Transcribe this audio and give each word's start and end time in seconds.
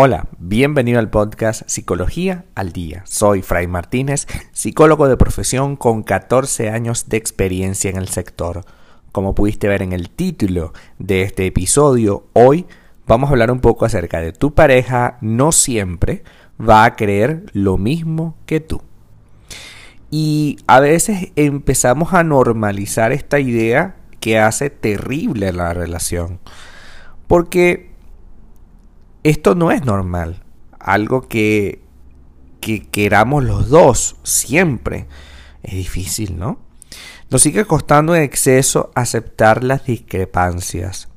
Hola, 0.00 0.28
bienvenido 0.38 1.00
al 1.00 1.10
podcast 1.10 1.62
Psicología 1.66 2.44
al 2.54 2.70
Día. 2.70 3.02
Soy 3.04 3.42
Fray 3.42 3.66
Martínez, 3.66 4.28
psicólogo 4.52 5.08
de 5.08 5.16
profesión 5.16 5.74
con 5.74 6.04
14 6.04 6.70
años 6.70 7.08
de 7.08 7.16
experiencia 7.16 7.90
en 7.90 7.96
el 7.96 8.06
sector. 8.06 8.64
Como 9.10 9.34
pudiste 9.34 9.66
ver 9.66 9.82
en 9.82 9.92
el 9.92 10.08
título 10.08 10.72
de 11.00 11.22
este 11.22 11.46
episodio, 11.46 12.28
hoy 12.32 12.66
vamos 13.08 13.28
a 13.28 13.32
hablar 13.32 13.50
un 13.50 13.58
poco 13.58 13.86
acerca 13.86 14.20
de 14.20 14.30
tu 14.30 14.54
pareja 14.54 15.18
no 15.20 15.50
siempre 15.50 16.22
va 16.60 16.84
a 16.84 16.94
creer 16.94 17.46
lo 17.52 17.76
mismo 17.76 18.36
que 18.46 18.60
tú. 18.60 18.80
Y 20.12 20.58
a 20.68 20.78
veces 20.78 21.32
empezamos 21.34 22.14
a 22.14 22.22
normalizar 22.22 23.10
esta 23.10 23.40
idea 23.40 23.96
que 24.20 24.38
hace 24.38 24.70
terrible 24.70 25.52
la 25.52 25.74
relación. 25.74 26.38
Porque 27.26 27.97
esto 29.22 29.54
no 29.54 29.70
es 29.70 29.84
normal. 29.84 30.42
Algo 30.78 31.28
que, 31.28 31.82
que 32.60 32.86
queramos 32.88 33.44
los 33.44 33.68
dos 33.68 34.16
siempre. 34.22 35.06
Es 35.62 35.74
difícil, 35.74 36.38
¿no? 36.38 36.58
Nos 37.30 37.42
sigue 37.42 37.64
costando 37.66 38.14
en 38.14 38.22
exceso 38.22 38.90
aceptar 38.94 39.62
las 39.62 39.84
discrepancias. 39.84 41.08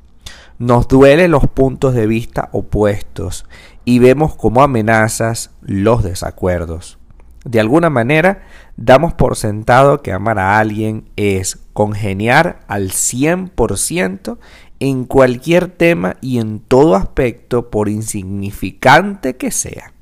Nos 0.59 0.87
duelen 0.87 1.31
los 1.31 1.47
puntos 1.47 1.93
de 1.93 2.05
vista 2.05 2.49
opuestos 2.51 3.45
y 3.85 3.99
vemos 3.99 4.35
como 4.35 4.61
amenazas 4.61 5.51
los 5.61 6.03
desacuerdos. 6.03 6.99
De 7.45 7.59
alguna 7.59 7.89
manera, 7.89 8.43
damos 8.77 9.13
por 9.13 9.35
sentado 9.35 10.03
que 10.03 10.11
amar 10.11 10.37
a 10.37 10.59
alguien 10.59 11.09
es 11.15 11.57
congeniar 11.73 12.59
al 12.67 12.91
100% 12.91 14.37
en 14.81 15.05
cualquier 15.05 15.67
tema 15.67 16.17
y 16.21 16.39
en 16.39 16.59
todo 16.59 16.95
aspecto, 16.95 17.69
por 17.69 17.87
insignificante 17.87 19.37
que 19.37 19.51
sea. 19.51 19.93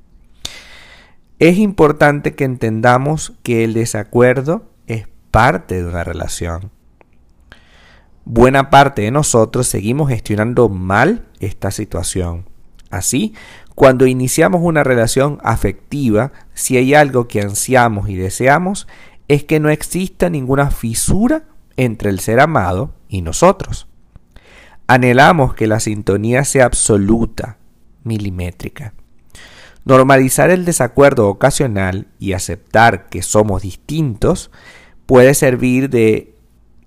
Es 1.37 1.57
importante 1.57 2.33
que 2.33 2.45
entendamos 2.45 3.33
que 3.43 3.65
el 3.65 3.73
desacuerdo 3.73 4.71
es 4.87 5.05
parte 5.31 5.83
de 5.83 5.85
una 5.85 6.05
relación. 6.05 6.71
Buena 8.23 8.69
parte 8.69 9.01
de 9.01 9.11
nosotros 9.11 9.67
seguimos 9.67 10.07
gestionando 10.07 10.69
mal 10.69 11.27
esta 11.41 11.71
situación. 11.71 12.45
Así, 12.89 13.33
cuando 13.75 14.07
iniciamos 14.07 14.61
una 14.63 14.85
relación 14.85 15.39
afectiva, 15.43 16.31
si 16.53 16.77
hay 16.77 16.93
algo 16.93 17.27
que 17.27 17.41
ansiamos 17.41 18.07
y 18.07 18.15
deseamos, 18.15 18.87
es 19.27 19.43
que 19.43 19.59
no 19.59 19.69
exista 19.69 20.29
ninguna 20.29 20.71
fisura 20.71 21.43
entre 21.75 22.11
el 22.11 22.21
ser 22.21 22.39
amado 22.39 22.93
y 23.09 23.21
nosotros. 23.21 23.88
Anhelamos 24.91 25.53
que 25.53 25.67
la 25.67 25.79
sintonía 25.79 26.43
sea 26.45 26.65
absoluta, 26.65 27.57
milimétrica. 28.03 28.95
Normalizar 29.85 30.49
el 30.49 30.65
desacuerdo 30.65 31.29
ocasional 31.29 32.07
y 32.17 32.33
aceptar 32.33 33.07
que 33.07 33.21
somos 33.21 33.61
distintos 33.61 34.49
puede 35.05 35.35
servir 35.35 35.91
de 35.91 36.35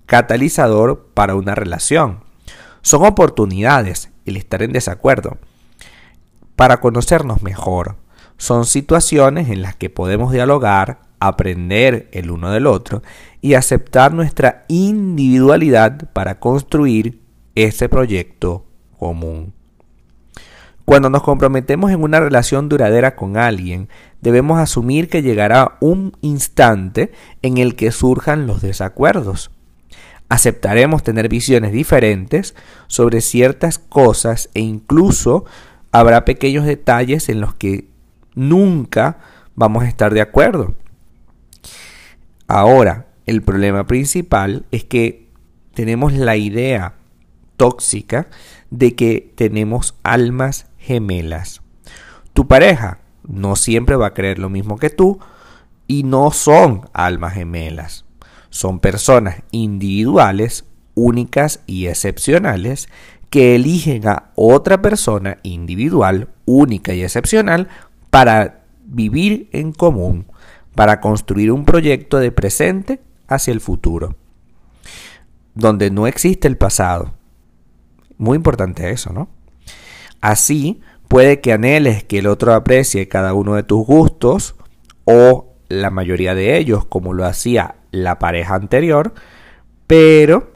catalizador 0.05 1.11
para 1.13 1.35
una 1.35 1.55
relación. 1.55 2.25
Son 2.81 3.05
oportunidades 3.05 4.09
el 4.25 4.35
estar 4.35 4.63
en 4.63 4.73
desacuerdo 4.73 5.37
para 6.57 6.81
conocernos 6.81 7.41
mejor. 7.41 7.95
Son 8.35 8.65
situaciones 8.65 9.47
en 9.47 9.61
las 9.61 9.77
que 9.77 9.89
podemos 9.89 10.33
dialogar, 10.33 10.99
aprender 11.21 12.09
el 12.11 12.31
uno 12.31 12.51
del 12.51 12.67
otro 12.67 13.01
y 13.39 13.53
aceptar 13.53 14.13
nuestra 14.13 14.65
individualidad 14.67 16.09
para 16.11 16.41
construir 16.41 17.22
ese 17.55 17.89
proyecto 17.89 18.65
común. 18.97 19.53
Cuando 20.85 21.09
nos 21.09 21.23
comprometemos 21.23 21.91
en 21.91 22.03
una 22.03 22.19
relación 22.19 22.67
duradera 22.67 23.15
con 23.15 23.37
alguien, 23.37 23.87
debemos 24.21 24.59
asumir 24.59 25.09
que 25.09 25.21
llegará 25.21 25.77
un 25.79 26.17
instante 26.21 27.11
en 27.41 27.57
el 27.57 27.75
que 27.75 27.91
surjan 27.91 28.47
los 28.47 28.61
desacuerdos. 28.61 29.51
Aceptaremos 30.27 31.03
tener 31.03 31.29
visiones 31.29 31.71
diferentes 31.71 32.55
sobre 32.87 33.21
ciertas 33.21 33.77
cosas 33.77 34.49
e 34.53 34.59
incluso 34.59 35.45
habrá 35.91 36.25
pequeños 36.25 36.65
detalles 36.65 37.29
en 37.29 37.39
los 37.39 37.53
que 37.53 37.87
nunca 38.35 39.19
vamos 39.55 39.83
a 39.83 39.87
estar 39.87 40.13
de 40.13 40.21
acuerdo. 40.21 40.75
Ahora, 42.47 43.07
el 43.25 43.41
problema 43.41 43.87
principal 43.87 44.65
es 44.71 44.83
que 44.83 45.29
tenemos 45.73 46.13
la 46.13 46.35
idea 46.35 46.95
tóxica 47.63 48.27
de 48.71 48.93
que 48.93 49.31
tenemos 49.35 49.95
almas 50.03 50.65
gemelas. 50.77 51.61
Tu 52.33 52.45
pareja 52.45 52.99
no 53.25 53.55
siempre 53.55 53.95
va 53.95 54.07
a 54.07 54.13
creer 54.13 54.37
lo 54.37 54.49
mismo 54.49 54.77
que 54.77 54.89
tú 54.89 55.17
y 55.87 56.03
no 56.03 56.31
son 56.31 56.89
almas 56.91 57.35
gemelas. 57.35 58.03
Son 58.49 58.79
personas 58.79 59.43
individuales, 59.51 60.65
únicas 60.93 61.61
y 61.65 61.87
excepcionales 61.87 62.89
que 63.29 63.55
eligen 63.55 64.09
a 64.09 64.31
otra 64.35 64.81
persona 64.81 65.37
individual, 65.43 66.27
única 66.43 66.93
y 66.93 67.01
excepcional 67.01 67.69
para 68.09 68.65
vivir 68.83 69.47
en 69.53 69.71
común, 69.71 70.25
para 70.75 70.99
construir 70.99 71.49
un 71.49 71.63
proyecto 71.63 72.19
de 72.19 72.33
presente 72.33 72.99
hacia 73.29 73.53
el 73.53 73.61
futuro, 73.61 74.17
donde 75.55 75.91
no 75.91 76.07
existe 76.07 76.49
el 76.49 76.57
pasado, 76.57 77.13
muy 78.23 78.37
importante 78.37 78.89
eso, 78.89 79.11
¿no? 79.13 79.29
Así, 80.21 80.81
puede 81.07 81.41
que 81.41 81.53
anheles 81.53 82.03
que 82.03 82.19
el 82.19 82.27
otro 82.27 82.53
aprecie 82.53 83.07
cada 83.07 83.33
uno 83.33 83.55
de 83.55 83.63
tus 83.63 83.85
gustos 83.85 84.55
o 85.05 85.53
la 85.67 85.89
mayoría 85.89 86.33
de 86.33 86.57
ellos 86.57 86.85
como 86.85 87.13
lo 87.13 87.25
hacía 87.25 87.75
la 87.91 88.19
pareja 88.19 88.55
anterior, 88.55 89.13
pero 89.85 90.53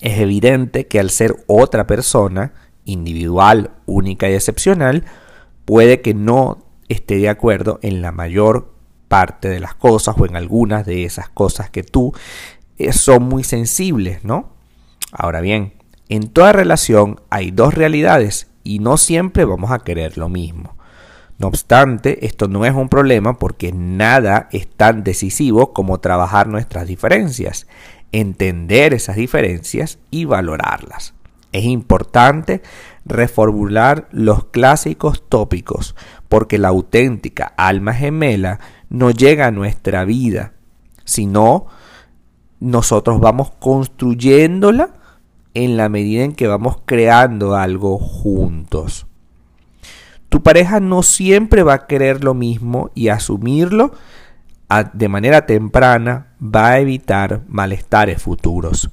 es 0.00 0.18
evidente 0.18 0.86
que 0.86 0.98
al 0.98 1.10
ser 1.10 1.36
otra 1.46 1.86
persona, 1.86 2.52
individual, 2.84 3.70
única 3.86 4.28
y 4.28 4.34
excepcional, 4.34 5.04
puede 5.64 6.00
que 6.00 6.14
no 6.14 6.64
esté 6.88 7.18
de 7.18 7.28
acuerdo 7.28 7.78
en 7.82 8.02
la 8.02 8.12
mayor 8.12 8.74
parte 9.08 9.48
de 9.48 9.60
las 9.60 9.74
cosas 9.74 10.16
o 10.18 10.26
en 10.26 10.36
algunas 10.36 10.86
de 10.86 11.04
esas 11.04 11.28
cosas 11.28 11.70
que 11.70 11.82
tú 11.82 12.12
eh, 12.78 12.92
son 12.92 13.24
muy 13.24 13.44
sensibles, 13.44 14.24
¿no? 14.24 14.54
Ahora 15.12 15.40
bien, 15.40 15.74
en 16.10 16.28
toda 16.28 16.52
relación 16.52 17.20
hay 17.30 17.52
dos 17.52 17.72
realidades 17.72 18.48
y 18.64 18.80
no 18.80 18.96
siempre 18.96 19.44
vamos 19.44 19.70
a 19.70 19.78
querer 19.78 20.18
lo 20.18 20.28
mismo. 20.28 20.76
No 21.38 21.46
obstante, 21.46 22.26
esto 22.26 22.48
no 22.48 22.66
es 22.66 22.74
un 22.74 22.88
problema 22.88 23.38
porque 23.38 23.72
nada 23.72 24.48
es 24.50 24.68
tan 24.68 25.04
decisivo 25.04 25.72
como 25.72 26.00
trabajar 26.00 26.48
nuestras 26.48 26.88
diferencias, 26.88 27.68
entender 28.10 28.92
esas 28.92 29.14
diferencias 29.14 30.00
y 30.10 30.24
valorarlas. 30.24 31.14
Es 31.52 31.64
importante 31.64 32.60
reformular 33.04 34.08
los 34.10 34.46
clásicos 34.46 35.22
tópicos 35.28 35.94
porque 36.28 36.58
la 36.58 36.68
auténtica 36.68 37.54
alma 37.56 37.94
gemela 37.94 38.58
no 38.88 39.12
llega 39.12 39.46
a 39.46 39.52
nuestra 39.52 40.04
vida, 40.04 40.54
sino 41.04 41.66
nosotros 42.58 43.20
vamos 43.20 43.52
construyéndola 43.60 44.99
en 45.54 45.76
la 45.76 45.88
medida 45.88 46.24
en 46.24 46.32
que 46.32 46.46
vamos 46.46 46.78
creando 46.84 47.54
algo 47.54 47.98
juntos. 47.98 49.06
Tu 50.28 50.42
pareja 50.42 50.78
no 50.80 51.02
siempre 51.02 51.62
va 51.62 51.74
a 51.74 51.86
querer 51.86 52.22
lo 52.22 52.34
mismo 52.34 52.90
y 52.94 53.08
asumirlo 53.08 53.92
de 54.92 55.08
manera 55.08 55.46
temprana 55.46 56.28
va 56.40 56.68
a 56.68 56.78
evitar 56.78 57.42
malestares 57.48 58.22
futuros. 58.22 58.90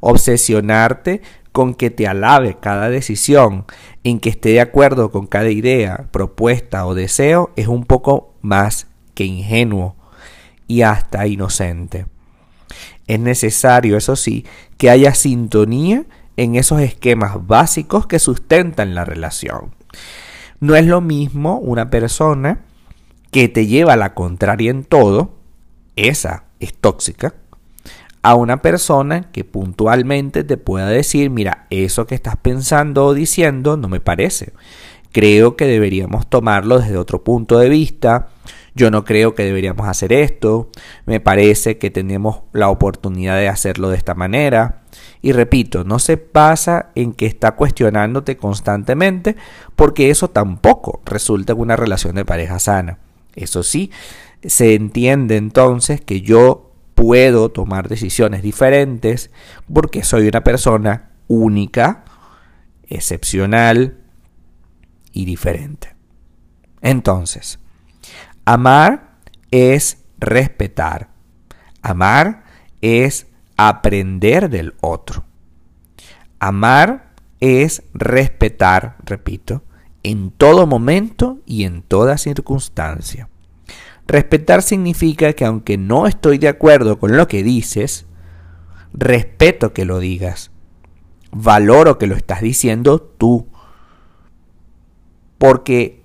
Obsesionarte 0.00 1.22
con 1.52 1.74
que 1.74 1.90
te 1.90 2.06
alabe 2.06 2.58
cada 2.60 2.90
decisión, 2.90 3.64
en 4.04 4.20
que 4.20 4.28
esté 4.28 4.50
de 4.50 4.60
acuerdo 4.60 5.10
con 5.10 5.26
cada 5.26 5.50
idea, 5.50 6.08
propuesta 6.10 6.86
o 6.86 6.94
deseo 6.94 7.50
es 7.56 7.66
un 7.66 7.84
poco 7.84 8.34
más 8.42 8.86
que 9.14 9.24
ingenuo 9.24 9.96
y 10.66 10.82
hasta 10.82 11.26
inocente. 11.26 12.06
Es 13.08 13.18
necesario, 13.18 13.96
eso 13.96 14.14
sí, 14.14 14.46
que 14.76 14.90
haya 14.90 15.14
sintonía 15.14 16.04
en 16.36 16.54
esos 16.54 16.80
esquemas 16.80 17.46
básicos 17.46 18.06
que 18.06 18.20
sustentan 18.20 18.94
la 18.94 19.04
relación. 19.04 19.74
No 20.60 20.76
es 20.76 20.86
lo 20.86 21.00
mismo 21.00 21.58
una 21.58 21.90
persona 21.90 22.60
que 23.32 23.48
te 23.48 23.66
lleva 23.66 23.94
a 23.94 23.96
la 23.96 24.14
contraria 24.14 24.70
en 24.70 24.84
todo, 24.84 25.34
esa 25.96 26.44
es 26.60 26.74
tóxica, 26.74 27.34
a 28.22 28.34
una 28.34 28.62
persona 28.62 29.30
que 29.32 29.44
puntualmente 29.44 30.44
te 30.44 30.56
pueda 30.56 30.88
decir, 30.88 31.30
mira, 31.30 31.66
eso 31.70 32.06
que 32.06 32.14
estás 32.14 32.36
pensando 32.36 33.06
o 33.06 33.14
diciendo 33.14 33.76
no 33.76 33.88
me 33.88 34.00
parece. 34.00 34.52
Creo 35.12 35.56
que 35.56 35.66
deberíamos 35.66 36.28
tomarlo 36.28 36.78
desde 36.78 36.96
otro 36.96 37.24
punto 37.24 37.58
de 37.58 37.68
vista. 37.68 38.28
Yo 38.78 38.92
no 38.92 39.04
creo 39.04 39.34
que 39.34 39.42
deberíamos 39.42 39.88
hacer 39.88 40.12
esto, 40.12 40.70
me 41.04 41.18
parece 41.18 41.78
que 41.78 41.90
tenemos 41.90 42.42
la 42.52 42.70
oportunidad 42.70 43.36
de 43.36 43.48
hacerlo 43.48 43.90
de 43.90 43.96
esta 43.96 44.14
manera. 44.14 44.84
Y 45.20 45.32
repito, 45.32 45.82
no 45.82 45.98
se 45.98 46.16
pasa 46.16 46.90
en 46.94 47.12
que 47.12 47.26
está 47.26 47.56
cuestionándote 47.56 48.36
constantemente 48.36 49.36
porque 49.74 50.10
eso 50.10 50.30
tampoco 50.30 51.02
resulta 51.04 51.52
en 51.54 51.60
una 51.60 51.74
relación 51.74 52.14
de 52.14 52.24
pareja 52.24 52.60
sana. 52.60 52.98
Eso 53.34 53.64
sí, 53.64 53.90
se 54.44 54.74
entiende 54.76 55.36
entonces 55.36 56.00
que 56.00 56.20
yo 56.20 56.70
puedo 56.94 57.48
tomar 57.48 57.88
decisiones 57.88 58.42
diferentes 58.42 59.32
porque 59.72 60.04
soy 60.04 60.28
una 60.28 60.44
persona 60.44 61.10
única, 61.26 62.04
excepcional 62.86 63.98
y 65.12 65.24
diferente. 65.24 65.96
Entonces, 66.80 67.58
amar 68.52 69.18
es 69.50 69.98
respetar. 70.18 71.10
Amar 71.82 72.44
es 72.80 73.26
aprender 73.58 74.48
del 74.48 74.74
otro. 74.80 75.24
Amar 76.38 77.12
es 77.40 77.82
respetar, 77.92 78.96
repito, 79.04 79.64
en 80.02 80.30
todo 80.30 80.66
momento 80.66 81.40
y 81.44 81.64
en 81.64 81.82
toda 81.82 82.16
circunstancia. 82.16 83.28
Respetar 84.06 84.62
significa 84.62 85.34
que 85.34 85.44
aunque 85.44 85.76
no 85.76 86.06
estoy 86.06 86.38
de 86.38 86.48
acuerdo 86.48 86.98
con 86.98 87.18
lo 87.18 87.28
que 87.28 87.42
dices, 87.42 88.06
respeto 88.94 89.74
que 89.74 89.84
lo 89.84 89.98
digas. 89.98 90.52
Valoro 91.32 91.98
que 91.98 92.06
lo 92.06 92.16
estás 92.16 92.40
diciendo 92.40 92.98
tú. 92.98 93.46
Porque 95.36 96.02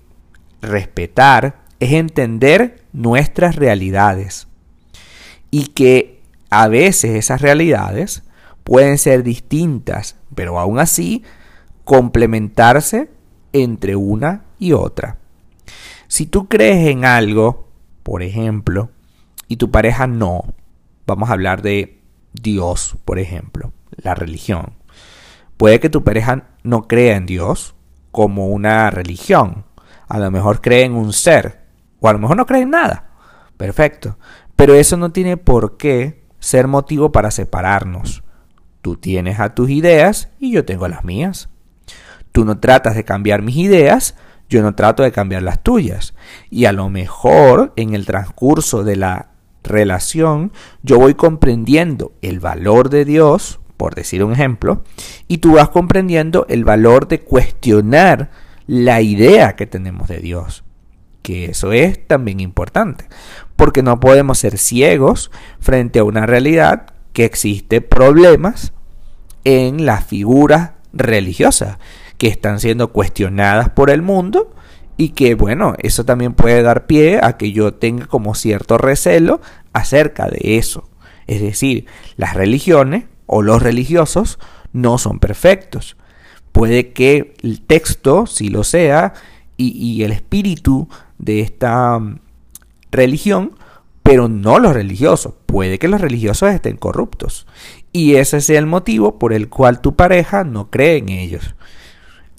respetar 0.60 1.63
es 1.80 1.92
entender 1.92 2.84
nuestras 2.92 3.56
realidades. 3.56 4.48
Y 5.50 5.68
que 5.68 6.22
a 6.50 6.68
veces 6.68 7.12
esas 7.16 7.40
realidades 7.40 8.22
pueden 8.64 8.98
ser 8.98 9.22
distintas, 9.22 10.16
pero 10.34 10.58
aún 10.58 10.78
así 10.78 11.22
complementarse 11.84 13.10
entre 13.52 13.96
una 13.96 14.44
y 14.58 14.72
otra. 14.72 15.18
Si 16.08 16.26
tú 16.26 16.48
crees 16.48 16.88
en 16.88 17.04
algo, 17.04 17.68
por 18.02 18.22
ejemplo, 18.22 18.90
y 19.48 19.56
tu 19.56 19.70
pareja 19.70 20.06
no, 20.06 20.54
vamos 21.06 21.28
a 21.28 21.32
hablar 21.34 21.62
de 21.62 22.00
Dios, 22.32 22.96
por 23.04 23.18
ejemplo, 23.18 23.72
la 23.96 24.14
religión. 24.14 24.74
Puede 25.56 25.80
que 25.80 25.90
tu 25.90 26.02
pareja 26.02 26.48
no 26.62 26.88
crea 26.88 27.16
en 27.16 27.26
Dios 27.26 27.74
como 28.10 28.48
una 28.48 28.90
religión. 28.90 29.64
A 30.08 30.18
lo 30.18 30.30
mejor 30.30 30.60
cree 30.60 30.84
en 30.84 30.94
un 30.94 31.12
ser. 31.12 31.63
O 32.04 32.08
a 32.08 32.12
lo 32.12 32.18
mejor 32.18 32.36
no 32.36 32.44
cree 32.44 32.60
en 32.60 32.68
nada. 32.68 33.06
Perfecto. 33.56 34.18
Pero 34.56 34.74
eso 34.74 34.98
no 34.98 35.10
tiene 35.10 35.38
por 35.38 35.78
qué 35.78 36.22
ser 36.38 36.68
motivo 36.68 37.12
para 37.12 37.30
separarnos. 37.30 38.22
Tú 38.82 38.96
tienes 38.96 39.40
a 39.40 39.54
tus 39.54 39.70
ideas 39.70 40.28
y 40.38 40.52
yo 40.52 40.66
tengo 40.66 40.86
las 40.86 41.02
mías. 41.06 41.48
Tú 42.30 42.44
no 42.44 42.58
tratas 42.58 42.94
de 42.94 43.04
cambiar 43.04 43.40
mis 43.40 43.56
ideas, 43.56 44.16
yo 44.50 44.60
no 44.60 44.74
trato 44.74 45.02
de 45.02 45.12
cambiar 45.12 45.40
las 45.44 45.62
tuyas. 45.62 46.12
Y 46.50 46.66
a 46.66 46.72
lo 46.72 46.90
mejor 46.90 47.72
en 47.76 47.94
el 47.94 48.04
transcurso 48.04 48.84
de 48.84 48.96
la 48.96 49.30
relación 49.62 50.52
yo 50.82 50.98
voy 50.98 51.14
comprendiendo 51.14 52.12
el 52.20 52.38
valor 52.38 52.90
de 52.90 53.06
Dios, 53.06 53.60
por 53.78 53.94
decir 53.94 54.22
un 54.22 54.34
ejemplo, 54.34 54.84
y 55.26 55.38
tú 55.38 55.54
vas 55.54 55.70
comprendiendo 55.70 56.44
el 56.50 56.66
valor 56.66 57.08
de 57.08 57.22
cuestionar 57.22 58.30
la 58.66 59.00
idea 59.00 59.56
que 59.56 59.64
tenemos 59.64 60.08
de 60.08 60.18
Dios. 60.18 60.64
Que 61.24 61.46
eso 61.46 61.72
es 61.72 62.06
también 62.06 62.38
importante, 62.38 63.06
porque 63.56 63.82
no 63.82 63.98
podemos 63.98 64.38
ser 64.38 64.58
ciegos 64.58 65.30
frente 65.58 65.98
a 65.98 66.04
una 66.04 66.26
realidad 66.26 66.92
que 67.14 67.24
existe 67.24 67.80
problemas 67.80 68.74
en 69.44 69.86
las 69.86 70.04
figuras 70.04 70.72
religiosas 70.92 71.78
que 72.18 72.28
están 72.28 72.60
siendo 72.60 72.92
cuestionadas 72.92 73.70
por 73.70 73.88
el 73.90 74.02
mundo 74.02 74.54
y 74.96 75.10
que 75.10 75.34
bueno, 75.34 75.74
eso 75.78 76.04
también 76.04 76.34
puede 76.34 76.62
dar 76.62 76.86
pie 76.86 77.20
a 77.22 77.36
que 77.36 77.52
yo 77.52 77.72
tenga 77.72 78.06
como 78.06 78.34
cierto 78.34 78.78
recelo 78.78 79.40
acerca 79.72 80.28
de 80.28 80.58
eso. 80.58 80.88
Es 81.26 81.40
decir, 81.40 81.86
las 82.16 82.34
religiones 82.34 83.04
o 83.26 83.42
los 83.42 83.62
religiosos 83.62 84.38
no 84.72 84.98
son 84.98 85.20
perfectos. 85.20 85.96
Puede 86.52 86.92
que 86.92 87.34
el 87.42 87.62
texto, 87.62 88.26
si 88.26 88.48
lo 88.48 88.62
sea, 88.62 89.14
y, 89.56 89.70
y 89.70 90.04
el 90.04 90.12
espíritu 90.12 90.88
de 91.24 91.40
esta 91.40 91.98
mm, 91.98 92.18
religión, 92.90 93.52
pero 94.02 94.28
no 94.28 94.58
los 94.58 94.74
religiosos. 94.74 95.34
Puede 95.46 95.78
que 95.78 95.88
los 95.88 96.00
religiosos 96.00 96.50
estén 96.50 96.76
corruptos. 96.76 97.46
Y 97.92 98.16
ese 98.16 98.40
sea 98.40 98.58
el 98.58 98.66
motivo 98.66 99.18
por 99.18 99.32
el 99.32 99.48
cual 99.48 99.80
tu 99.80 99.96
pareja 99.96 100.44
no 100.44 100.70
cree 100.70 100.98
en 100.98 101.08
ellos. 101.08 101.54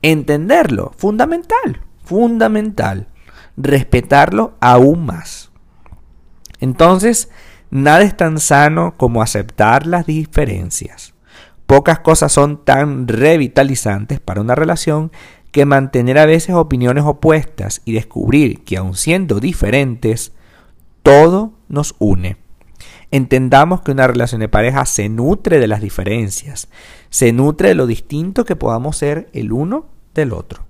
Entenderlo, 0.01 0.93
fundamental, 0.97 1.81
fundamental. 2.03 3.07
Respetarlo 3.57 4.53
aún 4.59 5.05
más. 5.05 5.49
Entonces, 6.59 7.29
nada 7.71 8.01
es 8.01 8.15
tan 8.15 8.39
sano 8.39 8.93
como 8.97 9.21
aceptar 9.21 9.87
las 9.87 10.05
diferencias. 10.05 11.13
Pocas 11.65 11.99
cosas 11.99 12.31
son 12.31 12.63
tan 12.63 13.07
revitalizantes 13.07 14.19
para 14.19 14.41
una 14.41 14.53
relación 14.53 15.11
que 15.55 15.63
mantener 15.63 16.17
a 16.17 16.25
veces 16.25 16.53
opiniones 16.53 17.05
opuestas 17.05 17.81
y 17.85 17.93
descubrir 17.93 18.65
que 18.65 18.75
aun 18.75 18.93
siendo 18.93 19.39
diferentes, 19.39 20.33
todo 21.01 21.53
nos 21.69 21.95
une. 21.97 22.35
Entendamos 23.09 23.79
que 23.79 23.93
una 23.93 24.05
relación 24.05 24.41
de 24.41 24.49
pareja 24.49 24.85
se 24.85 25.07
nutre 25.07 25.59
de 25.59 25.69
las 25.69 25.79
diferencias, 25.79 26.67
se 27.09 27.31
nutre 27.31 27.69
de 27.69 27.75
lo 27.75 27.87
distinto 27.87 28.43
que 28.43 28.57
podamos 28.57 28.97
ser 28.97 29.29
el 29.31 29.53
uno 29.53 29.85
del 30.13 30.33
otro. 30.33 30.65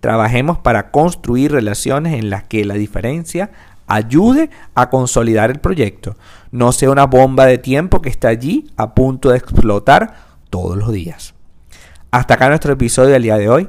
Trabajemos 0.00 0.56
para 0.56 0.90
construir 0.90 1.52
relaciones 1.52 2.14
en 2.14 2.30
las 2.30 2.44
que 2.44 2.64
la 2.64 2.72
diferencia 2.72 3.50
ayude 3.86 4.48
a 4.74 4.88
consolidar 4.88 5.50
el 5.50 5.58
proyecto, 5.58 6.16
no 6.52 6.72
sea 6.72 6.88
una 6.88 7.04
bomba 7.04 7.44
de 7.44 7.58
tiempo 7.58 8.00
que 8.00 8.08
está 8.08 8.28
allí 8.28 8.70
a 8.78 8.94
punto 8.94 9.28
de 9.28 9.36
explotar 9.36 10.14
todos 10.48 10.74
los 10.74 10.90
días. 10.90 11.34
Hasta 12.10 12.32
acá 12.32 12.48
nuestro 12.48 12.72
episodio 12.72 13.10
del 13.10 13.24
día 13.24 13.36
de 13.36 13.50
hoy. 13.50 13.68